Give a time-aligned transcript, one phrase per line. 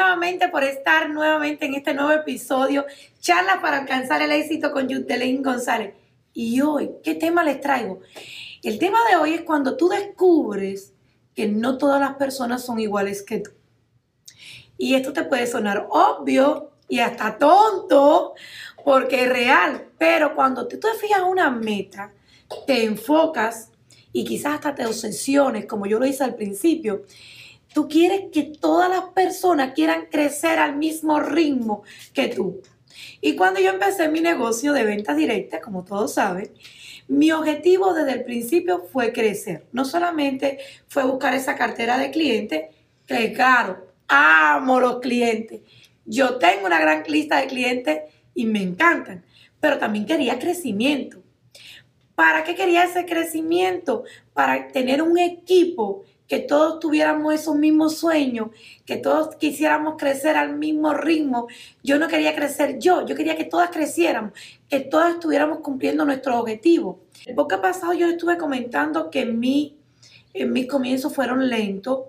[0.00, 2.86] nuevamente por estar nuevamente en este nuevo episodio,
[3.20, 5.94] charla para alcanzar el éxito con Yutelín González.
[6.32, 8.00] Y hoy, ¿qué tema les traigo?
[8.62, 10.94] El tema de hoy es cuando tú descubres
[11.34, 13.50] que no todas las personas son iguales que tú.
[14.78, 18.32] Y esto te puede sonar obvio y hasta tonto,
[18.82, 22.10] porque es real, pero cuando tú te fijas una meta,
[22.66, 23.70] te enfocas
[24.12, 27.02] y quizás hasta te obsesiones, como yo lo hice al principio,
[27.72, 31.82] Tú quieres que todas las personas quieran crecer al mismo ritmo
[32.12, 32.60] que tú.
[33.20, 36.50] Y cuando yo empecé mi negocio de ventas directas, como todos saben,
[37.08, 39.66] mi objetivo desde el principio fue crecer.
[39.72, 42.74] No solamente fue buscar esa cartera de clientes,
[43.06, 45.60] que claro, amo los clientes.
[46.04, 48.00] Yo tengo una gran lista de clientes
[48.34, 49.24] y me encantan,
[49.60, 51.22] pero también quería crecimiento.
[52.14, 54.04] ¿Para qué quería ese crecimiento?
[54.32, 58.50] Para tener un equipo que todos tuviéramos esos mismos sueños,
[58.86, 61.48] que todos quisiéramos crecer al mismo ritmo.
[61.82, 64.30] Yo no quería crecer yo, yo quería que todas creciéramos,
[64.68, 66.98] que todas estuviéramos cumpliendo nuestros objetivos.
[67.26, 69.76] El poco pasado yo estuve comentando que mi,
[70.32, 72.02] en mis comienzos fueron lentos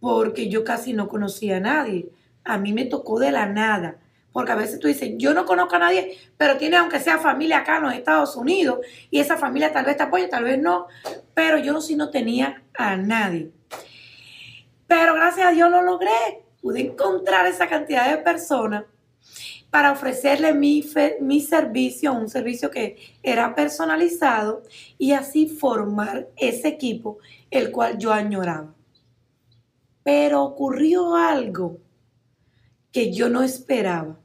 [0.00, 2.08] porque yo casi no conocía a nadie.
[2.44, 3.98] A mí me tocó de la nada.
[4.34, 7.58] Porque a veces tú dices, yo no conozco a nadie, pero tiene aunque sea familia
[7.58, 10.88] acá en los Estados Unidos y esa familia tal vez te apoya, tal vez no,
[11.34, 13.52] pero yo sí no tenía a nadie.
[14.88, 16.42] Pero gracias a Dios lo logré.
[16.60, 18.86] Pude encontrar esa cantidad de personas
[19.70, 20.84] para ofrecerle mi,
[21.20, 24.64] mi servicio, un servicio que era personalizado
[24.98, 27.18] y así formar ese equipo
[27.52, 28.74] el cual yo añoraba.
[30.02, 31.78] Pero ocurrió algo
[32.90, 34.18] que yo no esperaba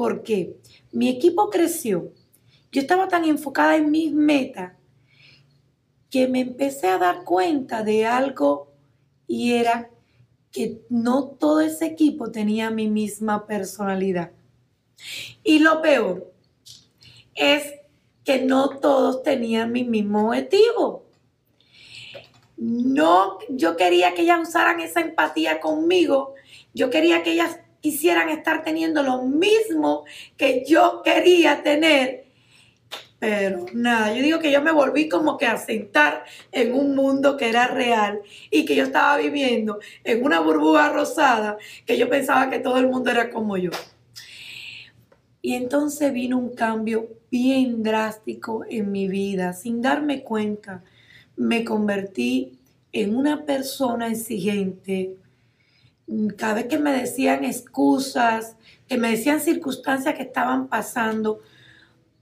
[0.00, 0.56] porque
[0.92, 2.10] mi equipo creció.
[2.72, 4.72] Yo estaba tan enfocada en mis metas
[6.08, 8.72] que me empecé a dar cuenta de algo
[9.26, 9.90] y era
[10.52, 14.30] que no todo ese equipo tenía mi misma personalidad.
[15.44, 16.32] Y lo peor
[17.34, 17.74] es
[18.24, 21.04] que no todos tenían mi mismo objetivo.
[22.56, 26.32] No, yo quería que ellas usaran esa empatía conmigo.
[26.72, 30.04] Yo quería que ellas quisieran estar teniendo lo mismo
[30.36, 32.24] que yo quería tener.
[33.18, 37.36] Pero nada, yo digo que yo me volví como que a sentar en un mundo
[37.36, 38.20] que era real
[38.50, 42.88] y que yo estaba viviendo en una burbuja rosada que yo pensaba que todo el
[42.88, 43.70] mundo era como yo.
[45.42, 49.52] Y entonces vino un cambio bien drástico en mi vida.
[49.52, 50.82] Sin darme cuenta,
[51.36, 52.58] me convertí
[52.92, 55.16] en una persona exigente,
[56.36, 58.56] cada vez que me decían excusas,
[58.88, 61.40] que me decían circunstancias que estaban pasando,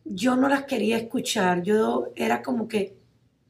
[0.04, 1.62] yo no las quería escuchar.
[1.62, 2.97] Yo era como que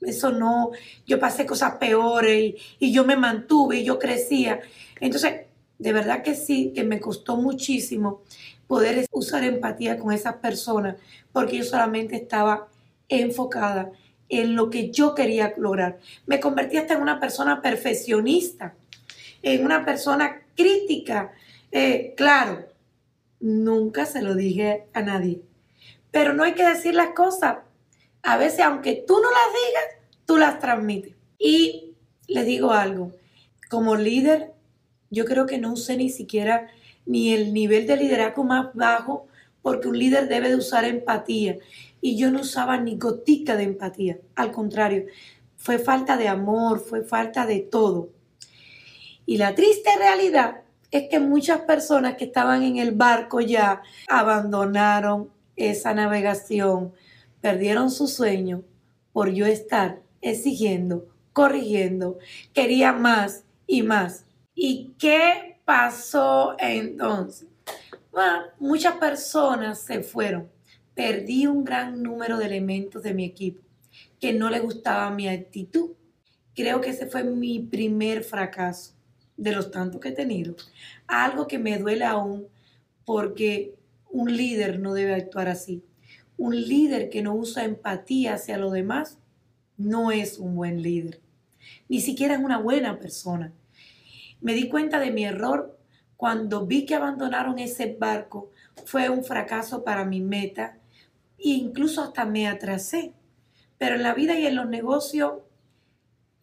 [0.01, 0.71] eso no,
[1.07, 4.61] yo pasé cosas peores y, yo me mantuve y yo crecía.
[5.01, 5.47] Entonces,
[5.79, 8.23] de verdad que sí, que me costó muchísimo
[8.67, 10.97] poder usar empatía con esas personas,
[11.33, 12.69] porque yo solamente estaba
[13.09, 13.91] enfocada
[14.29, 15.99] en lo que yo quería lograr.
[16.27, 18.75] Me convertí hasta en una persona perfeccionista
[19.43, 21.33] en una persona crítica.
[21.71, 22.67] Eh, claro,
[23.41, 25.43] nunca se lo dije a nadie.
[26.11, 27.59] Pero no hay que decir las cosas.
[28.23, 29.85] A veces, aunque tú no las digas,
[30.27, 31.15] tú las transmites.
[31.39, 31.95] Y
[32.27, 33.13] les digo algo,
[33.71, 34.53] como líder,
[35.11, 36.69] yo creo que no usé ni siquiera
[37.07, 39.27] ni el nivel de liderazgo más bajo,
[39.63, 41.57] porque un líder debe de usar empatía.
[42.01, 44.19] Y yo no usaba ni gotica de empatía.
[44.35, 45.07] Al contrario,
[45.57, 48.11] fue falta de amor, fue falta de todo.
[49.29, 55.29] Y la triste realidad es que muchas personas que estaban en el barco ya abandonaron
[55.55, 56.95] esa navegación,
[57.43, 58.63] perdieron su sueño
[59.13, 62.17] por yo estar exigiendo, corrigiendo,
[62.55, 64.25] quería más y más.
[64.55, 67.49] ¿Y qué pasó entonces?
[68.11, 70.49] Bueno, muchas personas se fueron.
[70.95, 73.61] Perdí un gran número de elementos de mi equipo
[74.19, 75.91] que no le gustaba mi actitud.
[76.55, 78.97] Creo que ese fue mi primer fracaso
[79.39, 80.57] de los tantos que he tenido,
[81.07, 82.49] algo que me duele aún
[83.07, 83.75] porque
[84.11, 85.83] un líder no debe actuar así.
[86.37, 89.19] Un líder que no usa empatía hacia los demás
[89.77, 91.21] no es un buen líder.
[91.89, 93.53] Ni siquiera es una buena persona.
[94.41, 95.79] Me di cuenta de mi error
[96.17, 98.51] cuando vi que abandonaron ese barco.
[98.85, 100.79] Fue un fracaso para mi meta
[101.39, 103.13] e incluso hasta me atrasé.
[103.79, 105.35] Pero en la vida y en los negocios,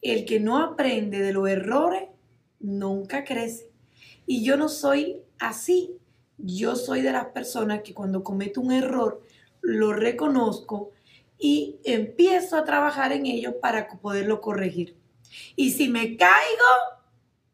[0.00, 2.08] el que no aprende de los errores
[2.60, 3.70] nunca crece.
[4.26, 5.96] Y yo no soy así.
[6.38, 9.22] Yo soy de las personas que cuando cometo un error
[9.62, 10.92] lo reconozco
[11.38, 14.96] y empiezo a trabajar en ello para poderlo corregir.
[15.54, 16.96] Y si me caigo,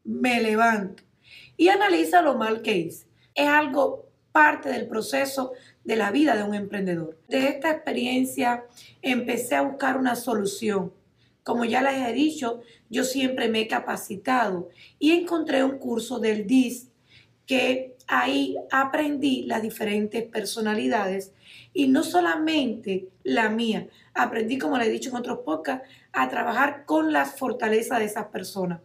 [0.05, 1.03] me levanto.
[1.57, 3.07] y analiza lo mal que hice.
[3.35, 5.53] Es algo parte del proceso
[5.85, 7.19] de la vida de un emprendedor.
[7.29, 8.65] De esta experiencia
[9.01, 10.93] empecé a buscar una solución.
[11.43, 14.69] Como ya les he dicho, yo siempre me he capacitado
[14.99, 16.89] y encontré un curso del DIS
[17.47, 21.33] que ahí aprendí las diferentes personalidades
[21.73, 26.85] y no solamente la mía, aprendí, como le he dicho en otros podcasts, a trabajar
[26.85, 28.81] con las fortalezas de esas personas.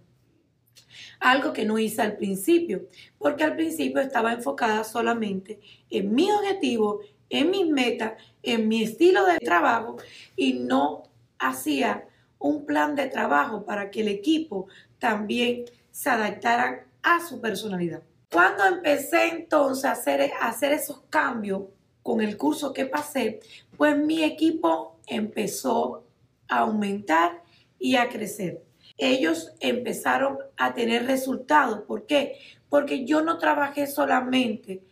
[1.20, 2.88] Algo que no hice al principio,
[3.18, 8.14] porque al principio estaba enfocada solamente en mi objetivo, en mis metas,
[8.44, 9.98] en mi estilo de trabajo
[10.36, 11.04] y no
[11.40, 12.08] hacía
[12.40, 14.68] un plan de trabajo para que el equipo
[15.00, 18.02] también se adaptara a su personalidad.
[18.32, 21.64] Cuando empecé entonces a hacer, esos cambios
[22.04, 23.40] con el curso que pasé,
[23.78, 26.04] pues mi equipo empezó
[26.50, 27.42] a aumentar
[27.80, 28.64] y a crecer.
[28.98, 31.82] Ellos empezaron a tener resultados.
[31.82, 32.40] ¿Por qué?
[32.70, 34.84] Porque yo no trabajé solamente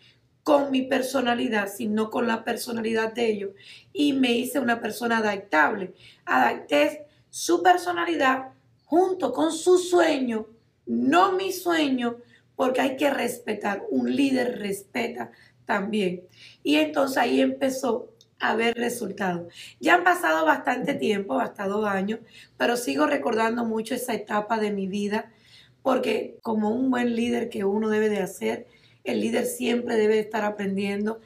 [0.44, 3.52] con mi personalidad, sino con la personalidad de ellos.
[3.92, 5.94] Y me hice una persona adaptable.
[6.26, 7.05] Adapté
[7.36, 8.54] su personalidad
[8.86, 10.48] junto con su sueño,
[10.86, 12.16] no mi sueño,
[12.56, 13.84] porque hay que respetar.
[13.90, 15.32] Un líder respeta
[15.66, 16.22] también.
[16.64, 19.54] Y entonces ahí empezó a ver resultados.
[19.82, 22.22] Ya han pasado bastante tiempo, hasta años,
[22.56, 25.34] pero sigo recordando mucho esa etapa de mi vida,
[25.82, 28.66] porque como un buen líder que uno debe de hacer,
[29.04, 31.20] el líder siempre debe de estar aprendiendo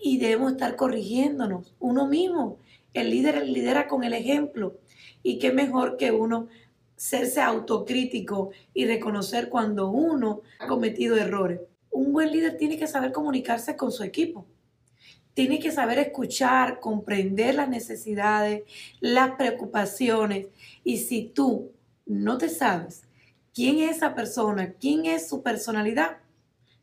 [0.00, 2.58] y debemos estar corrigiéndonos uno mismo.
[2.92, 4.78] El líder lidera con el ejemplo
[5.24, 6.46] y qué mejor que uno
[6.94, 11.60] serse autocrítico y reconocer cuando uno ha cometido errores.
[11.90, 14.46] Un buen líder tiene que saber comunicarse con su equipo.
[15.32, 18.62] Tiene que saber escuchar, comprender las necesidades,
[19.00, 20.46] las preocupaciones.
[20.84, 21.72] Y si tú
[22.06, 23.02] no te sabes
[23.52, 26.18] quién es esa persona, quién es su personalidad,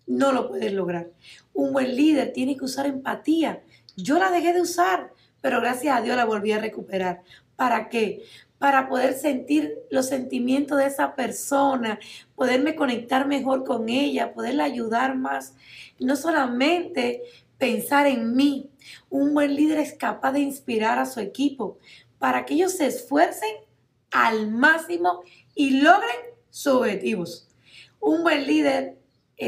[0.07, 1.09] no lo puedes lograr.
[1.53, 3.61] Un buen líder tiene que usar empatía.
[3.95, 5.11] Yo la dejé de usar,
[5.41, 7.21] pero gracias a Dios la volví a recuperar.
[7.61, 8.23] ¿Para qué?
[8.57, 11.99] para poder sentir los sentimientos de esa persona,
[12.35, 15.53] poderme conectar mejor con ella, poderla ayudar más.
[15.99, 17.21] No solamente
[17.59, 18.71] pensar en mí.
[19.11, 21.77] Un buen líder es capaz de inspirar a su equipo
[22.17, 23.55] para que ellos se esfuercen
[24.09, 25.21] al máximo
[25.53, 26.17] y logren
[26.49, 27.47] sus objetivos.
[27.99, 28.97] Un buen líder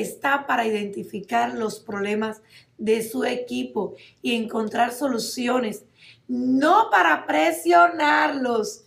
[0.01, 2.41] está para identificar los problemas
[2.77, 5.85] de su equipo y encontrar soluciones,
[6.27, 8.83] no para presionarlos,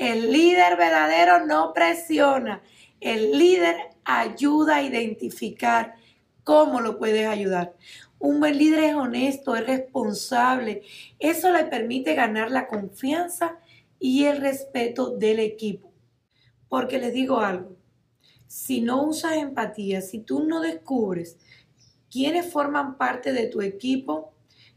[0.00, 2.62] el líder verdadero no presiona.
[3.00, 5.94] El líder ayuda a identificar
[6.42, 7.74] cómo lo puedes ayudar.
[8.18, 10.82] Un buen líder es honesto, es responsable.
[11.18, 13.58] Eso le permite ganar la confianza
[13.98, 15.92] y el respeto del equipo.
[16.70, 17.76] Porque les digo algo,
[18.50, 21.36] si no usas empatía, si tú no descubres
[22.10, 24.32] quiénes forman parte de tu equipo,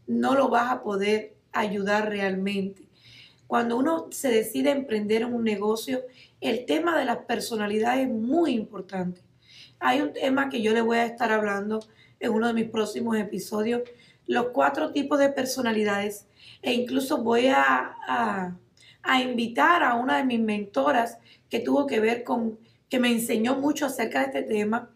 [0.06, 2.84] no lo vas a poder ayudar realmente.
[3.48, 6.04] Cuando uno se decide emprender un negocio,
[6.40, 9.22] el tema de las personalidades es muy importante.
[9.80, 11.80] Hay un tema que yo le voy a estar hablando
[12.20, 13.82] en uno de mis próximos episodios,
[14.28, 16.28] los cuatro tipos de personalidades,
[16.62, 18.56] e incluso voy a,
[19.02, 21.18] a invitar a una de mis mentoras
[21.50, 22.60] que tuvo que ver con,
[22.94, 24.92] que me enseñó mucho acerca de este tema,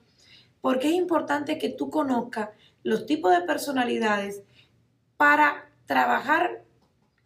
[0.61, 2.49] porque es importante que tú conozcas
[2.83, 4.43] los tipos de personalidades
[5.17, 6.63] para trabajar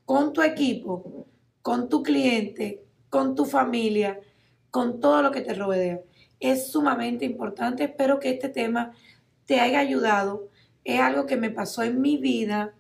[0.06, 1.28] con tu equipo,
[1.62, 4.22] con tu cliente, con tu familia,
[4.70, 6.00] con todo lo que te rodea.
[6.40, 7.84] Es sumamente importante.
[7.84, 8.94] Espero que este tema
[9.44, 10.48] te haya ayudado.
[10.86, 12.76] Es algo que me pasó en mi vida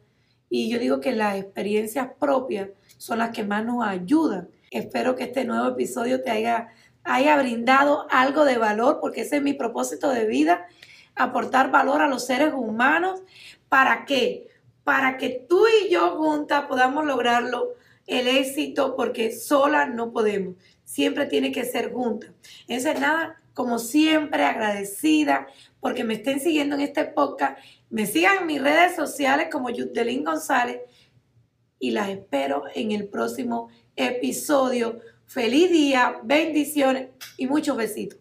[0.50, 4.48] y yo digo que las experiencias propias son las que más nos ayudan.
[4.70, 6.70] Espero que este nuevo episodio te haya,
[7.04, 10.68] haya brindado algo de valor porque ese es mi propósito de vida,
[11.16, 13.22] aportar valor a los seres humanos.
[13.70, 14.52] ¿Para qué?
[14.84, 17.76] para que tú y yo juntas podamos lograrlo
[18.08, 20.56] el éxito porque sola no podemos.
[20.84, 22.32] Siempre tiene que ser juntas.
[22.68, 25.48] Entonces, nada, como siempre, agradecida
[25.80, 27.58] porque me estén siguiendo en este podcast.
[27.90, 30.82] Me sigan en mis redes sociales como Yutelín González
[31.80, 35.00] y las espero en el próximo episodio.
[35.34, 37.08] Feliz día, bendiciones
[37.38, 38.20] y muchos besitos.